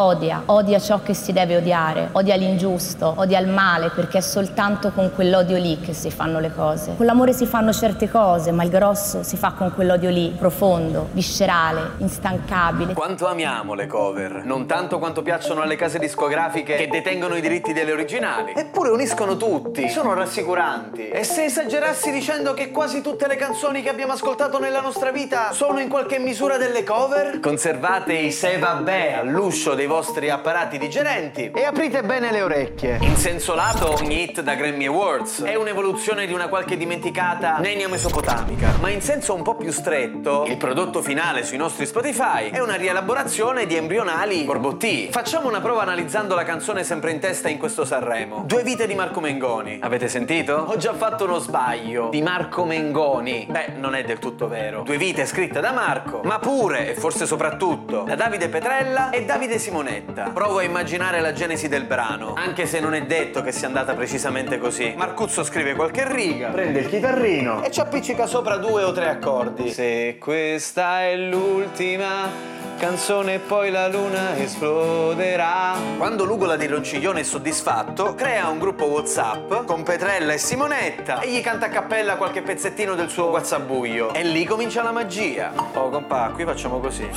Odia, 0.00 0.42
odia 0.46 0.78
ciò 0.78 1.02
che 1.02 1.12
si 1.12 1.32
deve 1.32 1.56
odiare, 1.56 2.10
odia 2.12 2.36
l'ingiusto, 2.36 3.14
odia 3.16 3.40
il 3.40 3.48
male, 3.48 3.90
perché 3.90 4.18
è 4.18 4.20
soltanto 4.20 4.92
con 4.92 5.10
quell'odio 5.12 5.56
lì 5.56 5.80
che 5.80 5.92
si 5.92 6.12
fanno 6.12 6.38
le 6.38 6.54
cose. 6.54 6.94
Con 6.96 7.04
l'amore 7.04 7.32
si 7.32 7.46
fanno 7.46 7.72
certe 7.72 8.08
cose, 8.08 8.52
ma 8.52 8.62
il 8.62 8.70
grosso 8.70 9.24
si 9.24 9.36
fa 9.36 9.54
con 9.58 9.74
quell'odio 9.74 10.08
lì, 10.08 10.32
profondo, 10.38 11.08
viscerale, 11.10 11.94
instancabile. 11.96 12.92
Quanto 12.92 13.26
amiamo 13.26 13.74
le 13.74 13.88
cover, 13.88 14.44
non 14.44 14.66
tanto 14.66 15.00
quanto 15.00 15.22
piacciono 15.22 15.62
alle 15.62 15.74
case 15.74 15.98
discografiche 15.98 16.76
che 16.76 16.86
detengono 16.86 17.34
i 17.34 17.40
diritti 17.40 17.72
delle 17.72 17.90
originali. 17.90 18.52
Eppure 18.54 18.90
uniscono 18.90 19.36
tutti, 19.36 19.88
sono 19.88 20.14
rassicuranti. 20.14 21.08
E 21.08 21.24
se 21.24 21.46
esagerassi 21.46 22.12
dicendo 22.12 22.54
che 22.54 22.70
quasi 22.70 23.00
tutte 23.00 23.26
le 23.26 23.34
canzoni 23.34 23.82
che 23.82 23.88
abbiamo 23.88 24.12
ascoltato 24.12 24.60
nella 24.60 24.80
nostra 24.80 25.10
vita 25.10 25.50
sono 25.50 25.80
in 25.80 25.88
qualche 25.88 26.20
misura 26.20 26.56
delle 26.56 26.84
cover? 26.84 27.40
Conservate 27.40 28.12
i 28.12 28.30
se 28.30 28.58
vabbè 28.58 29.14
all'uscio 29.14 29.74
dei 29.74 29.86
vostri 29.88 30.30
apparati 30.30 30.78
digerenti 30.78 31.50
e 31.52 31.64
aprite 31.64 32.02
bene 32.02 32.30
le 32.30 32.42
orecchie. 32.42 32.98
In 33.00 33.16
senso 33.16 33.54
lato, 33.56 33.94
ogni 33.94 34.22
hit 34.22 34.42
da 34.42 34.54
Grammy 34.54 34.86
Awards 34.86 35.42
è 35.42 35.56
un'evoluzione 35.56 36.26
di 36.26 36.32
una 36.32 36.46
qualche 36.46 36.76
dimenticata 36.76 37.56
nenia 37.58 37.88
mesopotamica, 37.88 38.74
ma 38.80 38.90
in 38.90 39.00
senso 39.00 39.34
un 39.34 39.42
po' 39.42 39.56
più 39.56 39.72
stretto, 39.72 40.44
il 40.46 40.56
prodotto 40.56 41.02
finale 41.02 41.42
sui 41.42 41.56
nostri 41.56 41.86
Spotify 41.86 42.50
è 42.50 42.60
una 42.60 42.76
rielaborazione 42.76 43.66
di 43.66 43.74
embrionali 43.74 44.44
borbotti. 44.44 45.08
Facciamo 45.10 45.48
una 45.48 45.60
prova 45.60 45.82
analizzando 45.82 46.34
la 46.34 46.44
canzone 46.44 46.84
sempre 46.84 47.10
in 47.10 47.18
testa 47.18 47.48
in 47.48 47.58
questo 47.58 47.84
Sanremo. 47.84 48.44
Due 48.46 48.62
vite 48.62 48.86
di 48.86 48.94
Marco 48.94 49.20
Mengoni. 49.20 49.78
Avete 49.82 50.08
sentito? 50.08 50.54
Ho 50.54 50.76
già 50.76 50.92
fatto 50.92 51.24
uno 51.24 51.38
sbaglio. 51.38 52.10
Di 52.10 52.20
Marco 52.20 52.64
Mengoni. 52.64 53.46
Beh, 53.48 53.72
non 53.76 53.94
è 53.94 54.04
del 54.04 54.18
tutto 54.18 54.48
vero. 54.48 54.82
Due 54.82 54.98
vite 54.98 55.24
scritte 55.24 55.60
da 55.60 55.72
Marco, 55.72 56.20
ma 56.24 56.38
pure, 56.38 56.90
e 56.90 56.94
forse 56.94 57.24
soprattutto, 57.24 58.02
da 58.02 58.14
Davide 58.14 58.48
Petrella 58.48 59.10
e 59.10 59.24
Davide 59.24 59.58
Simonetta. 59.78 60.30
Provo 60.30 60.58
a 60.58 60.62
immaginare 60.64 61.20
la 61.20 61.32
genesi 61.32 61.68
del 61.68 61.84
brano, 61.84 62.34
anche 62.34 62.66
se 62.66 62.80
non 62.80 62.94
è 62.94 63.02
detto 63.02 63.42
che 63.42 63.52
sia 63.52 63.68
andata 63.68 63.94
precisamente 63.94 64.58
così. 64.58 64.92
Marcuzzo 64.96 65.44
scrive 65.44 65.74
qualche 65.74 66.12
riga, 66.12 66.48
prende 66.48 66.80
il 66.80 66.88
chitarrino 66.88 67.62
e 67.62 67.70
ci 67.70 67.78
appiccica 67.78 68.26
sopra 68.26 68.56
due 68.56 68.82
o 68.82 68.90
tre 68.92 69.08
accordi. 69.08 69.70
Se 69.70 70.16
questa 70.18 71.02
è 71.02 71.16
l'ultima 71.16 72.57
canzone 72.78 73.34
e 73.34 73.38
poi 73.40 73.70
la 73.70 73.88
luna 73.88 74.36
esploderà. 74.38 75.74
Quando 75.96 76.24
l'ugola 76.24 76.56
di 76.56 76.66
Ronciglione 76.66 77.20
è 77.20 77.22
soddisfatto, 77.24 78.14
crea 78.14 78.48
un 78.48 78.60
gruppo 78.60 78.86
WhatsApp 78.86 79.64
con 79.66 79.82
Petrella 79.82 80.32
e 80.32 80.38
Simonetta 80.38 81.20
e 81.20 81.32
gli 81.32 81.40
canta 81.40 81.66
a 81.66 81.68
cappella 81.70 82.16
qualche 82.16 82.40
pezzettino 82.40 82.94
del 82.94 83.10
suo 83.10 83.26
WhatsApp-buio. 83.26 84.14
E 84.14 84.22
lì 84.22 84.44
comincia 84.44 84.82
la 84.82 84.92
magia. 84.92 85.52
Oh, 85.74 85.90
compà, 85.90 86.30
qui 86.32 86.44
facciamo 86.44 86.78
così. 86.78 87.10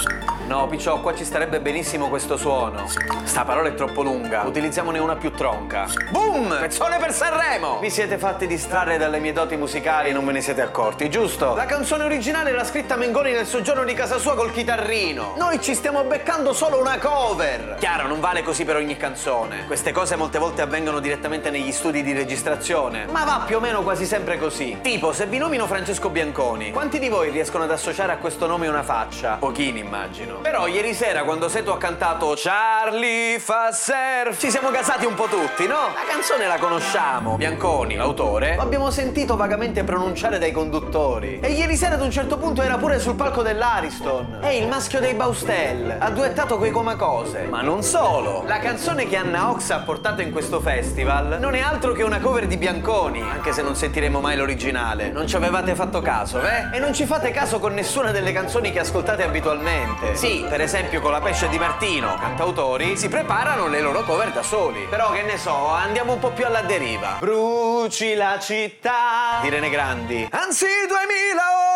No, 0.47 0.67
Picciò, 0.67 0.99
qua 0.99 1.15
ci 1.15 1.23
starebbe 1.23 1.61
benissimo 1.61 2.09
questo 2.09 2.37
suono. 2.37 2.87
Sta 3.23 3.45
parola 3.45 3.69
è 3.69 3.75
troppo 3.75 4.01
lunga, 4.01 4.41
utilizziamone 4.41 4.97
una 4.97 5.15
più 5.15 5.31
tronca. 5.31 5.87
Boom! 6.09 6.57
Pezzone 6.59 6.97
per 6.97 7.13
Sanremo! 7.13 7.79
Vi 7.79 7.89
siete 7.89 8.17
fatti 8.17 8.47
distrarre 8.47 8.97
dalle 8.97 9.19
mie 9.19 9.31
doti 9.31 9.55
musicali 9.55 10.09
e 10.09 10.11
non 10.11 10.25
ve 10.25 10.31
ne 10.33 10.41
siete 10.41 10.61
accorti, 10.61 11.09
giusto? 11.09 11.53
La 11.53 11.65
canzone 11.65 12.03
originale 12.03 12.51
l'ha 12.51 12.65
scritta 12.65 12.95
Mengoni 12.95 13.31
nel 13.31 13.45
soggiorno 13.45 13.83
di 13.83 13.93
casa 13.93 14.17
sua 14.17 14.35
col 14.35 14.51
chitarrino. 14.51 15.35
Noi 15.37 15.50
ci 15.59 15.75
stiamo 15.75 16.03
beccando 16.03 16.53
solo 16.53 16.79
una 16.79 16.97
cover. 16.97 17.75
Chiaro, 17.79 18.07
non 18.07 18.19
vale 18.19 18.43
così 18.43 18.63
per 18.63 18.77
ogni 18.77 18.95
canzone. 18.97 19.65
Queste 19.65 19.91
cose 19.91 20.15
molte 20.15 20.39
volte 20.39 20.61
avvengono 20.61 20.99
direttamente 20.99 21.49
negli 21.49 21.71
studi 21.71 22.03
di 22.03 22.13
registrazione, 22.13 23.05
ma 23.07 23.23
va 23.23 23.43
più 23.45 23.57
o 23.57 23.59
meno 23.59 23.81
quasi 23.81 24.05
sempre 24.05 24.37
così. 24.37 24.79
Tipo, 24.81 25.11
se 25.13 25.25
vi 25.25 25.37
nomino 25.37 25.67
Francesco 25.67 26.09
Bianconi, 26.09 26.71
quanti 26.71 26.99
di 26.99 27.09
voi 27.09 27.29
riescono 27.31 27.63
ad 27.65 27.71
associare 27.71 28.13
a 28.13 28.17
questo 28.17 28.47
nome 28.47 28.67
una 28.67 28.83
faccia? 28.83 29.37
Pochini, 29.39 29.79
immagino. 29.79 30.35
Però 30.35 30.67
ieri 30.67 30.93
sera 30.93 31.23
quando 31.23 31.49
Seto 31.49 31.73
ha 31.73 31.77
cantato 31.77 32.33
Charlie 32.37 33.39
fa 33.39 33.69
ci 33.71 34.49
siamo 34.49 34.69
gasati 34.69 35.05
un 35.05 35.15
po' 35.15 35.25
tutti, 35.25 35.65
no? 35.67 35.75
La 35.93 36.03
canzone 36.07 36.47
la 36.47 36.57
conosciamo, 36.57 37.35
Bianconi, 37.35 37.95
l'autore, 37.95 38.55
lo 38.55 38.61
abbiamo 38.61 38.91
sentito 38.91 39.35
vagamente 39.35 39.83
pronunciare 39.83 40.37
dai 40.37 40.51
conduttori. 40.51 41.39
E 41.41 41.51
ieri 41.51 41.75
sera 41.75 41.95
ad 41.95 42.01
un 42.01 42.11
certo 42.11 42.37
punto 42.37 42.61
era 42.61 42.77
pure 42.77 42.99
sul 42.99 43.15
palco 43.15 43.41
dell'Ariston. 43.41 44.39
È 44.41 44.49
il 44.49 44.67
maschio 44.67 44.99
dei 44.99 45.13
Baustel, 45.41 45.97
ha 45.99 46.09
duettato 46.11 46.57
coi 46.57 46.69
Comacose. 46.69 47.47
Ma 47.49 47.61
non 47.61 47.81
solo, 47.81 48.43
la 48.45 48.59
canzone 48.59 49.07
che 49.07 49.15
Anna 49.15 49.49
Ox 49.49 49.71
ha 49.71 49.79
portato 49.79 50.21
in 50.21 50.31
questo 50.31 50.59
festival 50.61 51.39
non 51.39 51.55
è 51.55 51.61
altro 51.61 51.93
che 51.93 52.03
una 52.03 52.19
cover 52.19 52.45
di 52.45 52.57
Bianconi, 52.57 53.21
anche 53.21 53.51
se 53.51 53.63
non 53.63 53.75
sentiremo 53.75 54.19
mai 54.19 54.35
l'originale. 54.37 55.09
Non 55.09 55.27
ci 55.27 55.35
avevate 55.35 55.73
fatto 55.73 55.99
caso, 56.01 56.41
eh? 56.41 56.69
E 56.71 56.79
non 56.79 56.93
ci 56.93 57.05
fate 57.05 57.31
caso 57.31 57.59
con 57.59 57.73
nessuna 57.73 58.11
delle 58.11 58.31
canzoni 58.31 58.71
che 58.71 58.79
ascoltate 58.79 59.23
abitualmente. 59.23 60.15
Sì, 60.15 60.45
per 60.47 60.61
esempio 60.61 61.01
con 61.01 61.11
la 61.11 61.21
pesce 61.21 61.49
di 61.49 61.57
Martino, 61.57 62.15
cantautori, 62.19 62.95
si 62.95 63.09
preparano 63.09 63.67
le 63.67 63.81
loro 63.81 64.03
cover 64.03 64.31
da 64.31 64.43
soli. 64.43 64.85
Però 64.89 65.11
che 65.11 65.23
ne 65.23 65.37
so, 65.37 65.69
andiamo 65.69 66.13
un 66.13 66.19
po' 66.19 66.31
più 66.31 66.45
alla 66.45 66.61
deriva. 66.61 67.17
Bruci 67.19 68.13
la 68.13 68.37
città 68.39 69.39
di 69.41 69.49
Rene 69.49 69.71
Grandi. 69.71 70.27
Anzi, 70.29 70.67
duemila 70.87 71.65
ore 71.65 71.70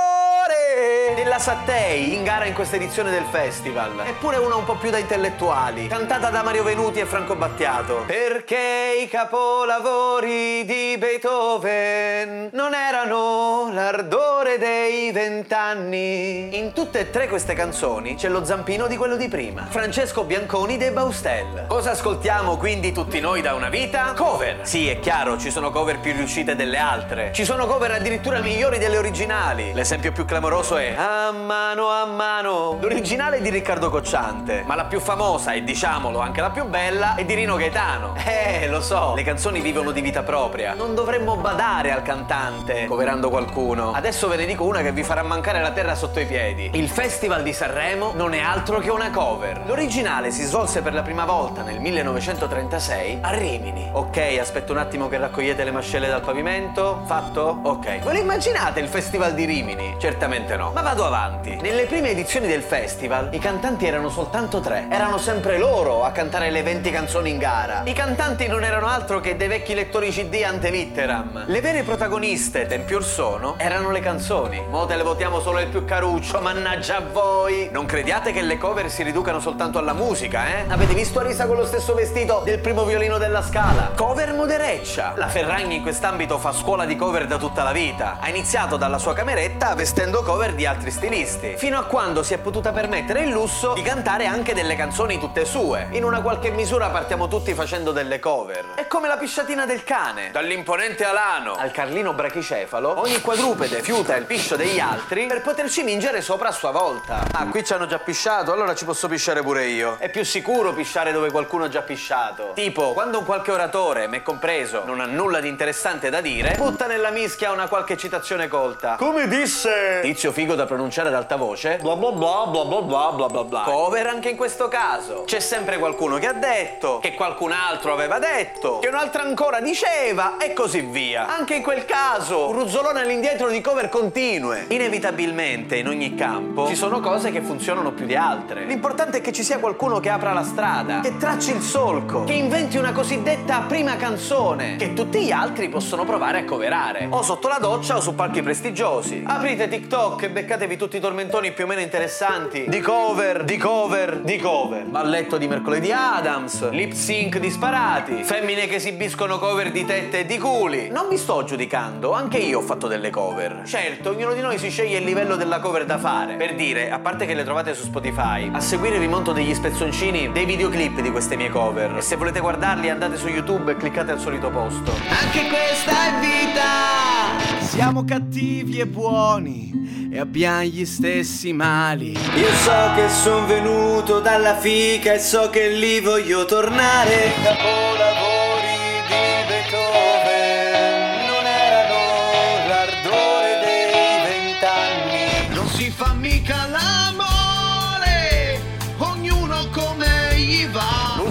della 1.16 1.40
Sattei 1.40 2.14
in 2.14 2.24
gara 2.24 2.46
in 2.46 2.54
questa 2.54 2.76
edizione 2.76 3.10
del 3.10 3.24
festival. 3.32 4.04
Eppure 4.06 4.38
una 4.38 4.56
un 4.56 4.66
po' 4.66 4.76
più 4.76 4.90
da 4.92 4.98
intellettuali, 4.98 5.88
cantata 5.88 6.30
da 6.30 6.44
Mario 6.44 6.64
Venuti 6.64 7.00
e 7.00 7.06
Franco 7.06 7.36
Battiato. 7.36 8.04
Perché 8.06 9.00
i 9.02 9.08
capolavori 9.08 10.66
di 10.66 10.96
Beethoven 10.98 12.50
non 12.52 12.74
erano 12.74 13.70
l'ardore 13.72 14.58
dei 14.58 15.12
vent'anni. 15.12 16.58
In 16.58 16.74
tutte 16.74 17.00
e 17.00 17.10
tre 17.10 17.28
queste 17.30 17.54
canzoni 17.54 18.16
c'è 18.16 18.28
lo 18.28 18.44
zampino 18.44 18.88
di 18.88 18.98
quello 18.98 19.16
di 19.16 19.30
prima. 19.30 19.66
Francesco 19.70 20.24
Bianconi 20.26 20.78
dei 20.78 20.92
Baustel. 20.92 21.66
Cosa 21.68 21.92
ascoltiamo 21.92 22.58
quindi 22.58 22.92
tutti 22.92 23.22
noi 23.22 23.42
da 23.42 23.54
una 23.54 23.70
vita? 23.70 24.12
Cover. 24.16 24.60
Sì, 24.64 24.90
è 24.90 25.00
chiaro, 25.00 25.38
ci 25.38 25.50
sono 25.50 25.72
cover 25.72 26.00
più 26.00 26.12
riuscite 26.12 26.56
delle 26.56 26.78
altre. 26.78 27.32
Ci 27.34 27.46
sono 27.46 27.66
cover 27.66 27.92
addirittura 27.92 28.40
migliori 28.40 28.78
delle 28.78 28.98
originali. 28.98 29.72
L'esempio 29.74 30.12
più 30.12 30.26
clamoroso 30.26 30.76
è 30.76 30.94
A 31.08 31.32
mano 31.32 31.90
a 31.90 32.04
mano. 32.06 32.80
L'originale 32.82 33.38
è 33.38 33.42
di 33.42 33.52
Riccardo 33.52 33.92
Cocciante, 33.92 34.64
ma 34.66 34.74
la 34.74 34.86
più 34.86 35.00
famosa 35.00 35.52
e 35.52 35.64
diciamolo 35.64 36.20
anche 36.20 36.42
la 36.42 36.50
più 36.50 36.66
bella 36.66 37.14
è 37.14 37.24
di 37.24 37.36
Rino 37.36 37.58
Gaetano. 37.58 38.16
Eh, 38.26 38.68
lo 38.68 38.82
so, 38.82 39.14
le 39.14 39.22
canzoni 39.22 39.60
vivono 39.60 39.92
di 39.92 40.02
vita 40.02 40.24
propria. 40.24 40.74
Non 40.74 40.96
dovremmo 40.96 41.36
badare 41.36 41.92
al 41.92 42.02
cantante 42.02 42.88
coverando 42.88 43.30
qualcuno. 43.30 43.92
Adesso 43.92 44.28
ve 44.28 44.38
ne 44.38 44.48
dico 44.48 44.64
una 44.64 44.82
che 44.82 44.92
vi 44.92 45.04
farà 45.04 45.22
mancare 45.22 45.62
la 45.62 45.70
terra 45.70 45.94
sotto 45.94 46.20
i 46.20 46.26
piedi. 46.26 46.72
Il 46.74 46.90
Festival 46.90 47.44
di 47.44 47.54
Sanremo 47.54 48.14
non 48.16 48.34
è 48.34 48.40
altro 48.40 48.80
che 48.80 48.90
una 48.90 49.12
cover. 49.12 49.62
L'originale 49.68 50.32
si 50.32 50.44
svolse 50.44 50.82
per 50.82 50.96
la 50.96 51.04
prima 51.04 51.26
volta 51.26 51.62
nel 51.62 51.80
1936 51.80 53.20
a 53.22 53.30
Rimini. 53.30 53.90
Ok, 53.92 54.38
aspetto 54.40 54.72
un 54.72 54.80
attimo 54.80 55.08
che 55.08 55.20
raccogliete 55.20 55.64
le 55.64 55.72
mascelle 55.72 56.08
dal 56.08 56.22
pavimento. 56.22 57.04
Fatto? 57.06 57.60
Ok. 57.62 58.00
Ve 58.00 58.12
lo 58.12 58.18
immaginate 58.18 58.80
il 58.80 58.88
Festival 58.88 59.36
di 59.36 59.46
Rimini? 59.46 59.94
Certamente 60.00 60.58
no. 60.58 60.72
Ma 60.74 60.94
vado 60.96 61.08
avanti. 61.08 61.58
Nelle 61.62 61.88
prime 61.88 62.12
edizioni 62.12 62.48
del 62.48 62.62
festival 62.62 63.28
i 63.34 63.40
cantanti 63.40 63.86
erano 63.86 64.08
soltanto 64.08 64.62
tre. 64.62 64.88
Erano 64.90 65.18
sempre 65.18 65.58
loro 65.58 66.06
a 66.06 66.12
cantare 66.12 66.50
le 66.50 66.64
20 66.64 66.90
canzoni 66.90 67.32
in 67.32 67.38
gara. 67.38 67.82
I 67.84 67.92
cantanti 67.92 68.48
non 68.48 68.64
erano 68.64 68.88
altro 68.88 69.20
che 69.20 69.36
dei 69.36 69.50
vecchi 69.50 69.74
lettori 69.74 70.10
CD 70.10 70.42
ante 70.46 70.70
litteram. 70.70 71.44
Le 71.48 71.60
vere 71.60 71.84
protagoniste, 71.84 72.66
tempi 72.66 72.94
or 72.94 73.04
sono, 73.04 73.56
erano 73.58 73.92
le 73.92 74.00
canzoni. 74.00 74.64
Mo 74.70 74.86
te 74.86 74.96
le 74.96 75.04
votiamo 75.04 75.42
solo 75.42 75.60
il 75.60 75.68
più 75.68 75.84
caruccio, 75.84 76.40
mannaggia 76.40 76.98
a 76.98 77.02
voi. 77.02 77.68
Non 77.74 77.86
crediate 77.86 78.32
che 78.32 78.42
le 78.42 78.58
cover 78.58 78.90
si 78.90 79.04
riducano 79.04 79.42
soltanto 79.42 79.78
alla 79.78 79.94
musica, 79.94 80.48
eh? 80.48 80.64
Avete 80.70 80.94
visto 80.94 81.20
Arisa 81.20 81.46
con 81.46 81.58
lo 81.58 81.66
stesso 81.66 81.94
vestito 81.94 82.42
del 82.46 82.60
primo 82.60 82.86
violino 82.86 83.18
della 83.18 83.44
scala? 83.44 83.92
Cover 83.96 84.34
modereccia. 84.34 85.12
La 85.18 85.28
Ferragni 85.28 85.76
in 85.76 85.82
quest'ambito 85.82 86.38
fa 86.38 86.54
scuola 86.54 86.86
di 86.86 86.96
cover 86.96 87.28
da 87.28 87.38
tutta 87.38 87.64
la 87.64 87.74
vita. 87.74 88.18
Ha 88.22 88.30
iniziato 88.30 88.78
dalla 88.78 88.98
sua 88.98 89.14
cameretta 89.14 89.76
vestendo 89.76 90.24
cover 90.24 90.54
di 90.54 90.66
altri 90.66 90.84
stilisti, 90.92 91.56
fino 91.58 91.78
a 91.78 91.84
quando 91.86 92.24
si 92.24 92.34
è 92.34 92.38
potuta 92.38 92.72
permettere 92.72 93.22
il 93.22 93.30
lusso 93.30 93.74
di 93.74 93.82
cantare 93.82 94.26
anche 94.26 94.54
delle 94.54 94.76
canzoni 94.76 95.20
tutte 95.20 95.46
sue. 95.46 95.88
In 95.92 96.04
una 96.04 96.22
qualche 96.22 96.50
misura 96.50 96.90
partiamo 96.90 97.28
tutti 97.28 97.54
facendo 97.54 97.92
delle 97.92 98.20
cover. 98.20 98.74
È 98.76 98.88
come 98.88 99.08
la 99.08 99.18
pisciatina 99.18 99.66
del 99.66 99.84
cane. 99.84 100.32
Dall'imponente 100.32 101.04
alano 101.04 101.56
al 101.56 101.72
carlino 101.72 102.14
brachicefalo, 102.14 103.00
ogni 103.00 103.22
quadrupede 103.22 103.82
fiuta 103.82 104.16
il 104.16 104.26
piscio 104.26 104.56
degli 104.56 104.80
altri 104.80 105.26
per 105.26 105.42
poterci 105.42 105.84
mingere 105.84 106.22
sopra 106.22 106.50
a 106.50 106.52
sua 106.52 106.72
volta. 106.72 107.26
Ah, 107.32 107.46
qui 107.48 107.64
ci 107.64 107.74
hanno 107.74 107.88
già 107.88 108.00
pisciato, 108.00 108.52
allora 108.52 108.76
ci 108.76 108.86
posso 108.86 109.08
pisciare 109.08 109.42
pure 109.42 109.66
io. 109.66 109.98
È 110.00 110.10
più 110.10 110.24
sicuro 110.24 110.74
pisciare 110.74 111.12
dove 111.12 111.32
qualcuno 111.32 111.66
ha 111.66 111.70
già 111.70 111.82
pisciato. 111.82 112.52
Tipo, 112.54 112.94
quando 112.94 113.20
un 113.20 113.26
qualche 113.26 113.52
oratore, 113.52 114.08
me 114.08 114.22
compreso, 114.22 114.84
non 114.86 115.00
ha 115.00 115.06
nulla 115.06 115.40
di 115.40 115.48
interessante 115.48 116.10
da 116.10 116.22
dire, 116.22 116.56
butta 116.58 116.88
nella 116.88 117.10
mischia 117.10 117.52
una 117.52 117.68
qualche 117.68 117.98
citazione 117.98 118.48
colta. 118.48 118.96
Come 118.98 119.28
disse 119.28 120.00
Tizio 120.02 120.32
Figo 120.32 120.56
da 120.56 120.66
pronunciare 120.76 121.08
ad 121.08 121.16
alta 121.16 121.38
voce, 121.38 121.80
bla 121.82 121.96
bla 121.96 122.12
bla 122.12 122.48
bla 122.48 122.66
bla 122.66 122.82
bla 122.82 123.12
bla 123.14 123.28
bla 123.28 123.44
bla. 123.46 123.62
Cover 123.62 124.08
anche 124.08 124.30
in 124.30 124.36
questo 124.36 124.68
caso. 124.68 125.24
C'è 125.26 125.40
sempre 125.40 125.78
qualcuno 125.78 126.18
che 126.18 126.28
ha 126.28 126.34
detto, 126.34 127.00
che 127.00 127.14
qualcun 127.14 127.54
altro 127.54 127.94
aveva 127.94 128.20
detto, 128.20 128.80
che 128.80 128.90
un 128.90 128.96
altro 128.96 129.22
ancora 129.22 129.62
diceva 129.62 130.36
e 130.38 130.52
così 130.52 130.82
via. 130.82 131.28
Anche 131.28 131.56
in 131.56 131.64
quel 131.64 131.86
caso, 131.86 132.50
un 132.50 132.54
ruzzolone 132.54 133.00
all'indietro 133.00 133.48
di 133.48 133.62
cover 133.62 133.88
continue. 133.88 134.66
Inevitabilmente 134.68 135.78
in 135.78 135.88
ogni 135.88 136.14
campo 136.14 136.68
ci 136.68 136.76
sono 136.76 137.00
cose 137.00 137.32
che 137.32 137.40
funzionano 137.40 137.94
più 137.94 138.06
di 138.06 138.16
altre. 138.18 138.66
L'importante 138.66 139.20
è 139.20 139.22
che 139.22 139.32
ci 139.32 139.44
sia 139.44 139.60
qualcuno 139.60 140.02
che 140.02 140.10
apra 140.10 140.34
la 140.34 140.44
strada, 140.44 141.00
che 141.00 141.16
tracci 141.16 141.52
il 141.52 141.62
solco, 141.62 142.26
che 142.26 142.34
inventi 142.34 142.78
una 142.78 142.92
cosiddetta 142.92 143.64
prima 143.66 143.96
canzone, 143.96 144.76
che 144.76 144.92
tutti 144.92 145.24
gli 145.24 145.32
altri 145.32 145.70
possono 145.70 146.04
provare 146.04 146.40
a 146.40 146.44
coverare. 146.44 147.08
O 147.10 147.22
sotto 147.22 147.48
la 147.48 147.60
doccia 147.60 147.96
o 147.96 148.02
su 148.02 148.14
palchi 148.14 148.42
prestigiosi. 148.42 149.24
Aprite 149.26 149.70
TikTok 149.70 150.24
e 150.24 150.30
beccatevi 150.56 150.78
tutti 150.78 150.98
i 150.98 151.00
tormentoni 151.02 151.52
più 151.52 151.66
o 151.66 151.68
meno 151.68 151.82
interessanti. 151.82 152.66
Di 152.68 152.80
cover, 152.80 153.44
di 153.44 153.58
cover, 153.58 154.20
di 154.22 154.38
cover. 154.38 154.86
Balletto 154.86 155.38
di 155.38 155.48
mercoledì 155.48 155.92
Adams, 155.92 156.70
lip 156.70 156.94
sync 156.94 157.40
disparati, 157.40 158.24
femmine 158.24 158.66
che 158.68 158.76
esibiscono 158.76 159.38
cover 159.38 159.72
di 159.72 159.86
tette 159.86 160.20
e 160.20 160.26
di 160.26 160.38
culi. 160.38 160.88
Non 160.90 161.10
vi 161.10 161.18
sto 161.18 161.44
giudicando, 161.44 162.14
anche 162.14 162.38
io 162.38 162.60
ho 162.60 162.62
fatto 162.62 162.88
delle 162.88 163.10
cover. 163.10 163.64
Certo, 163.66 164.12
ognuno 164.12 164.34
di 164.34 164.40
noi 164.40 164.58
si 164.58 164.70
sceglie 164.70 165.00
il 165.00 165.04
livello 165.04 165.36
della 165.36 165.60
cover 165.60 165.84
da 165.86 165.98
fare. 165.98 166.36
Per 166.36 166.56
dire, 166.56 166.90
a 166.90 167.00
parte 167.00 167.26
che 167.26 167.34
le 167.34 167.44
trovate 167.44 167.74
su 167.74 167.84
Spotify, 167.84 168.50
a 168.52 168.62
seguire 168.62 168.98
vi 168.98 169.08
monto 169.08 169.34
degli 169.34 169.54
spezzoncini 169.54 170.32
dei 170.32 170.46
videoclip 170.46 171.02
di 171.02 171.12
queste 171.12 171.36
mie 171.36 171.50
cover. 171.50 171.98
E 171.98 172.02
se 172.02 172.16
volete 172.16 172.40
guardarli 172.40 172.90
andate 172.90 173.18
su 173.18 173.28
YouTube 173.28 173.74
e 173.74 173.76
cliccate 173.76 174.12
al 174.12 174.20
solito 174.20 174.50
posto. 174.50 174.92
Anche 174.92 175.50
questa 175.50 175.92
è 175.92 176.20
vita! 176.22 177.64
Siamo 177.66 178.06
cattivi 178.06 178.80
e 178.80 178.88
buoni 178.88 180.05
e 180.16 180.20
abbiamo 180.20 180.62
gli 180.62 180.86
stessi 180.86 181.52
mali. 181.52 182.12
Io 182.12 182.54
so 182.64 182.94
che 182.96 183.10
sono 183.10 183.46
venuto 183.46 184.22
dalla 184.22 184.58
fica 184.58 185.12
e 185.12 185.20
so 185.20 185.50
che 185.50 185.68
lì 185.68 186.00
voglio 186.00 186.46
tornare. 186.46 187.34
Capolavori 187.44 188.45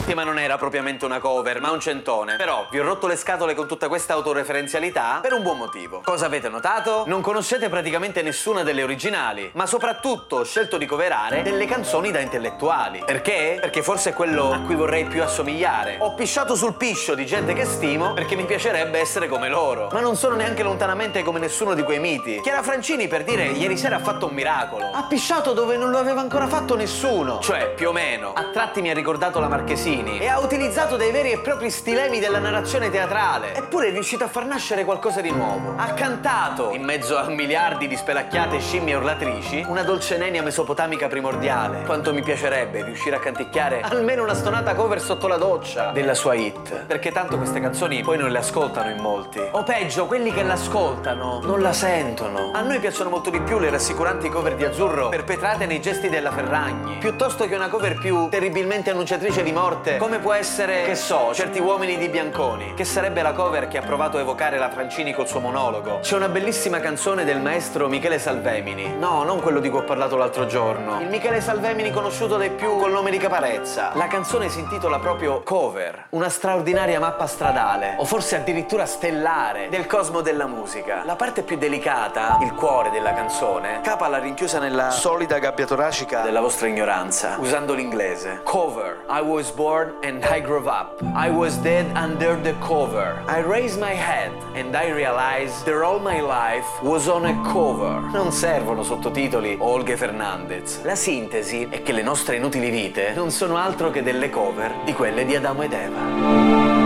L'ultima 0.07 0.31
non 0.31 0.39
era 0.39 0.59
propriamente 0.59 1.07
una 1.07 1.19
cover, 1.19 1.63
ma 1.63 1.71
un 1.71 1.81
centone. 1.81 2.37
Però 2.37 2.67
vi 2.71 2.79
ho 2.79 2.85
rotto 2.85 3.07
le 3.07 3.17
scatole 3.17 3.55
con 3.55 3.67
tutta 3.67 3.89
questa 3.89 4.13
autoreferenzialità 4.13 5.21
per 5.23 5.33
un 5.33 5.43
buon 5.43 5.57
motivo. 5.57 6.03
Cosa 6.05 6.27
avete 6.27 6.51
notato? 6.51 7.05
Non 7.07 7.23
conoscete 7.23 7.71
praticamente 7.71 8.21
nessuna 8.21 8.63
delle 8.63 8.83
originali, 8.83 9.51
ma 9.55 9.65
soprattutto 9.65 10.37
ho 10.37 10.45
scelto 10.45 10.77
di 10.77 10.85
coverare 10.85 11.41
delle 11.41 11.65
canzoni 11.65 12.11
da 12.11 12.21
intellettuali. 12.21 13.03
Perché? 13.03 13.57
Perché 13.59 13.83
forse 13.83 14.11
è 14.11 14.13
quello 14.13 14.53
a 14.53 14.59
cui 14.59 14.75
vorrei 14.75 15.07
più 15.07 15.23
assomigliare. 15.23 15.97
Ho 16.01 16.13
pisciato 16.13 16.55
sul 16.55 16.75
piscio 16.75 17.15
di 17.15 17.25
gente 17.25 17.55
che 17.55 17.65
stimo 17.65 18.13
perché 18.13 18.37
mi 18.37 18.45
piacerebbe 18.45 18.99
essere 18.99 19.27
come 19.27 19.49
loro. 19.49 19.89
Ma 19.91 20.01
non 20.01 20.17
sono 20.17 20.35
neanche 20.35 20.63
lontanamente 20.63 21.23
come 21.23 21.39
nessuno 21.39 21.73
di 21.73 21.83
quei 21.83 21.99
miti. 21.99 22.43
Chiara 22.43 22.63
Francini, 22.63 23.09
per 23.09 23.25
dire, 23.25 23.45
ieri 23.45 23.79
sera 23.79 23.97
ha 23.97 24.01
fatto 24.01 24.27
un 24.27 24.35
miracolo. 24.35 24.91
Ha 24.93 25.05
pisciato 25.05 25.55
dove 25.55 25.79
non 25.79 25.89
lo 25.89 25.97
aveva 25.97 26.21
ancora 26.21 26.47
fatto 26.47 26.77
nessuno. 26.77 27.39
Cioè, 27.39 27.71
più 27.71 27.89
o 27.89 27.93
meno. 27.93 28.35
A 28.35 28.51
tratti 28.53 28.83
mi 28.83 28.91
ha 28.91 28.95
ricordato 28.95 29.41
la 29.41 29.49
Marchesini 29.95 30.19
e 30.19 30.29
ha 30.29 30.41
utilizzato 30.41 30.97
dei 30.97 31.13
veri 31.13 31.33
e 31.33 31.39
propri 31.39 31.71
stilemi 31.71 32.19
della 32.19 32.39
narrazione 32.39 32.91
teatrale. 32.91 33.55
Eppure 33.55 33.89
è 33.89 33.91
riuscito 33.91 34.25
a 34.25 34.29
far 34.29 34.47
nascere 34.47 34.85
qualcosa 34.85 35.21
di 35.21 35.31
nuovo. 35.31 35.75
Ha 35.77 35.93
cantato, 35.93 36.73
in 36.73 36.83
mezzo 36.83 37.17
a 37.17 37.29
miliardi 37.29 37.87
di 37.87 37.97
spelacchiate 37.97 38.59
scimmie 38.59 38.95
urlatrici, 38.95 39.65
una 39.69 39.83
dolce 39.83 40.17
nenia 40.17 40.43
mesopotamica 40.43 41.09
primordiale. 41.09 41.83
Quanto 41.85 42.13
mi 42.13 42.23
piacerebbe 42.23 42.83
riuscire 42.83 43.17
a 43.17 43.21
canticchiare 43.21 43.81
almeno 43.81 44.23
una 44.23 44.35
stonata 44.35 44.75
cover 44.75 45.01
sotto 45.01 45.29
la 45.29 45.37
doccia 45.37 45.91
della 45.93 46.15
sua 46.15 46.35
hit. 46.35 46.85
Perché 46.87 47.13
tanto 47.13 47.37
queste 47.37 47.61
canzoni 47.61 48.03
poi 48.03 48.19
non 48.19 48.31
le 48.31 48.39
ascoltano 48.39 48.91
in 48.91 49.01
molti. 49.01 49.41
O 49.53 49.63
peggio, 49.63 50.07
quelli 50.07 50.33
che 50.33 50.43
l'ascoltano 50.43 51.41
non 51.43 51.61
la 51.61 51.73
sentono. 51.73 52.51
A 52.53 52.63
noi 52.63 52.79
piacciono 52.81 53.11
molto 53.11 53.31
di 53.31 53.41
più 53.41 53.59
le 53.59 53.71
rassicuranti 53.71 54.29
cover 54.29 54.57
di 54.57 54.65
azzurro 54.65 55.09
perpetrate 55.09 55.67
nei 55.67 55.81
gesti 55.81 56.09
della 56.09 56.33
Ferragni, 56.33 56.97
piuttosto 56.99 57.47
che 57.47 57.55
una 57.55 57.69
cover 57.69 57.99
più 57.99 58.29
terribilmente 58.29 58.91
annunciatrice 58.91 59.43
di 59.43 59.53
morte 59.53 59.84
come 59.99 60.19
può 60.19 60.33
essere, 60.33 60.85
che 60.85 60.95
so, 60.95 61.33
certi 61.35 61.59
uomini 61.59 61.99
di 61.99 62.09
Bianconi, 62.09 62.75
che 62.75 62.85
sarebbe 62.85 63.23
la 63.23 63.33
cover 63.33 63.69
che 63.69 63.79
ha 63.79 63.83
provato 63.83 64.17
a 64.17 64.21
evocare 64.21 64.59
la 64.59 64.71
Francini 64.71 65.13
col 65.13 65.29
suo 65.29 65.41
monologo. 65.41 65.99
C'è 66.01 66.17
una 66.17 66.29
bellissima 66.29 66.81
canzone 66.81 67.25
del 67.25 67.41
maestro 67.41 67.89
Michele 67.89 68.19
Salvemini. 68.19 68.95
No, 68.99 69.23
non 69.23 69.41
quello 69.41 69.61
di 69.61 69.69
cui 69.69 69.81
ho 69.81 69.85
parlato 69.85 70.17
l'altro 70.17 70.47
giorno. 70.47 71.01
Il 71.01 71.09
Michele 71.09 71.41
Salvemini 71.41 71.91
conosciuto 71.91 72.37
dai 72.37 72.51
più 72.51 72.79
col 72.79 72.93
nome 72.93 73.11
di 73.11 73.19
Caparezza. 73.19 73.91
La 73.95 74.07
canzone 74.07 74.49
si 74.49 74.61
intitola 74.61 74.99
proprio 74.99 75.43
Cover, 75.43 76.07
una 76.11 76.29
straordinaria 76.29 76.99
mappa 76.99 77.27
stradale, 77.27 77.97
o 77.99 78.05
forse 78.05 78.37
addirittura 78.37 78.87
stellare, 78.87 79.69
del 79.69 79.87
cosmo 79.87 80.23
della 80.23 80.47
musica. 80.47 81.03
La 81.05 81.17
parte 81.17 81.43
più 81.43 81.59
delicata, 81.59 82.39
il 82.43 82.55
cuore 82.55 82.91
della 82.91 83.13
canzone, 83.13 83.81
capa 83.83 84.09
la 84.09 84.19
rinchiusa 84.19 84.59
nella 84.59 84.91
solida 84.91 85.39
gabbia 85.39 85.67
toracica 85.67 86.23
della 86.23 86.41
vostra 86.41 86.69
ignoranza, 86.69 87.37
usando 87.39 87.75
l'inglese. 87.75 88.41
Cover. 88.45 89.05
I 89.09 89.21
was 89.21 89.51
born 89.51 89.74
and 90.03 90.25
I 90.25 90.41
grew 90.41 90.67
up. 90.69 91.03
I 91.15 91.31
was 91.31 91.57
dead 91.59 91.87
under 91.97 92.41
the 92.41 92.55
cover. 92.61 93.23
I 93.27 93.41
raised 93.41 93.79
my 93.79 93.93
head 93.93 94.31
and 94.55 94.75
I 94.75 94.91
realized 94.91 95.65
that 95.65 95.83
all 95.83 95.99
my 95.99 96.21
life 96.21 96.67
was 96.83 97.09
on 97.09 97.25
a 97.25 97.35
cover. 97.43 98.01
Non 98.13 98.33
servono 98.33 98.83
sottotitoli 98.83 99.57
o 99.59 99.67
Olghe 99.67 99.97
Fernandez. 99.97 100.83
La 100.85 100.95
sintesi 100.95 101.67
è 101.69 101.83
che 101.83 101.93
le 101.93 102.03
nostre 102.03 102.37
inutili 102.37 102.71
vite 102.71 103.13
non 103.15 103.31
sono 103.31 103.57
altro 103.57 103.91
che 103.91 104.03
delle 104.03 104.31
cover 104.31 104.73
di 104.85 104.93
quelle 104.93 105.25
di 105.25 105.35
Adamo 105.35 105.63
ed 105.63 105.73
Eva. 105.73 106.84